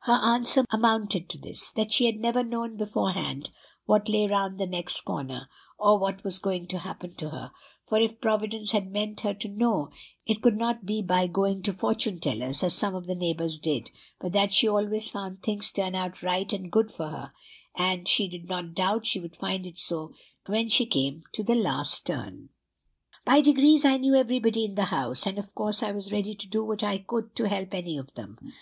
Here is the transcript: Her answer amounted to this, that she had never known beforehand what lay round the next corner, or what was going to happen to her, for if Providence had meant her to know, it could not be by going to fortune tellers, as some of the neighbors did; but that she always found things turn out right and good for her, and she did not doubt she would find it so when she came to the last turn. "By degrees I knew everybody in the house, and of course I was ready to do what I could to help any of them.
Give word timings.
Her 0.00 0.12
answer 0.12 0.66
amounted 0.68 1.30
to 1.30 1.38
this, 1.38 1.70
that 1.70 1.90
she 1.90 2.04
had 2.04 2.18
never 2.18 2.44
known 2.44 2.76
beforehand 2.76 3.48
what 3.86 4.06
lay 4.06 4.26
round 4.26 4.58
the 4.58 4.66
next 4.66 5.00
corner, 5.00 5.48
or 5.78 5.98
what 5.98 6.22
was 6.22 6.38
going 6.38 6.66
to 6.66 6.80
happen 6.80 7.14
to 7.14 7.30
her, 7.30 7.52
for 7.86 7.98
if 7.98 8.20
Providence 8.20 8.72
had 8.72 8.92
meant 8.92 9.22
her 9.22 9.32
to 9.32 9.48
know, 9.48 9.88
it 10.26 10.42
could 10.42 10.58
not 10.58 10.84
be 10.84 11.00
by 11.00 11.26
going 11.26 11.62
to 11.62 11.72
fortune 11.72 12.20
tellers, 12.20 12.62
as 12.62 12.74
some 12.74 12.94
of 12.94 13.06
the 13.06 13.14
neighbors 13.14 13.58
did; 13.58 13.90
but 14.20 14.32
that 14.32 14.52
she 14.52 14.68
always 14.68 15.08
found 15.08 15.42
things 15.42 15.72
turn 15.72 15.94
out 15.94 16.22
right 16.22 16.52
and 16.52 16.70
good 16.70 16.92
for 16.92 17.08
her, 17.08 17.30
and 17.74 18.06
she 18.06 18.28
did 18.28 18.50
not 18.50 18.74
doubt 18.74 19.06
she 19.06 19.20
would 19.20 19.34
find 19.34 19.64
it 19.64 19.78
so 19.78 20.12
when 20.44 20.68
she 20.68 20.84
came 20.84 21.22
to 21.32 21.42
the 21.42 21.54
last 21.54 22.04
turn. 22.04 22.50
"By 23.24 23.40
degrees 23.40 23.86
I 23.86 23.96
knew 23.96 24.14
everybody 24.14 24.66
in 24.66 24.74
the 24.74 24.84
house, 24.92 25.26
and 25.26 25.38
of 25.38 25.54
course 25.54 25.82
I 25.82 25.92
was 25.92 26.12
ready 26.12 26.34
to 26.34 26.46
do 26.46 26.62
what 26.62 26.82
I 26.82 26.98
could 26.98 27.34
to 27.36 27.48
help 27.48 27.72
any 27.72 27.96
of 27.96 28.12
them. 28.12 28.36